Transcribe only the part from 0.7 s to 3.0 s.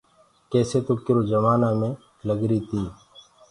تو ڪِرو جمآنآ مين لَگريٚ تيٚ۔